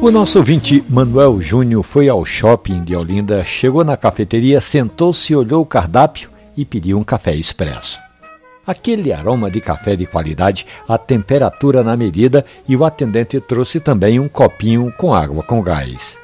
[0.00, 5.60] O nosso ouvinte Manuel Júnior foi ao shopping de Olinda, chegou na cafeteria, sentou-se, olhou
[5.62, 7.98] o cardápio e pediu um café expresso.
[8.64, 14.20] Aquele aroma de café de qualidade, a temperatura na medida e o atendente trouxe também
[14.20, 16.16] um copinho com água com gás.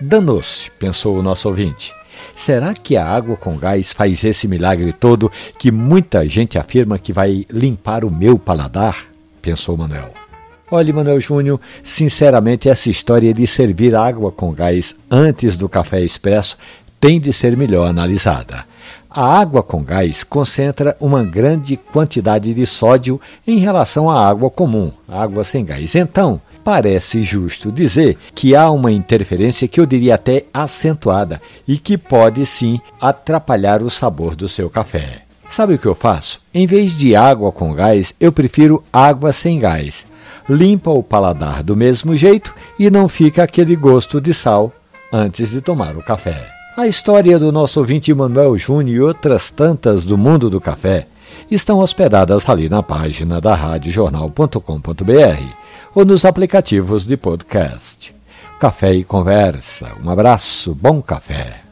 [0.00, 1.92] Danou-se, pensou o nosso ouvinte.
[2.36, 7.12] Será que a água com gás faz esse milagre todo que muita gente afirma que
[7.12, 8.96] vai limpar o meu paladar?
[9.42, 10.27] pensou Manuel.
[10.70, 16.58] Olhe, Manuel Júnior, sinceramente, essa história de servir água com gás antes do café expresso
[17.00, 18.66] tem de ser melhor analisada.
[19.08, 24.92] A água com gás concentra uma grande quantidade de sódio em relação à água comum,
[25.08, 25.94] água sem gás.
[25.94, 31.96] Então, parece justo dizer que há uma interferência que eu diria até acentuada e que
[31.96, 35.22] pode sim atrapalhar o sabor do seu café.
[35.48, 36.42] Sabe o que eu faço?
[36.52, 40.04] Em vez de água com gás, eu prefiro água sem gás.
[40.48, 44.72] Limpa o paladar do mesmo jeito e não fica aquele gosto de sal
[45.12, 46.48] antes de tomar o café.
[46.76, 51.06] A história do nosso ouvinte Manuel Júnior e outras tantas do mundo do café
[51.50, 55.54] estão hospedadas ali na página da radiojornal.com.br
[55.94, 58.14] ou nos aplicativos de podcast.
[58.60, 59.92] Café e Conversa.
[60.02, 61.67] Um abraço, bom café.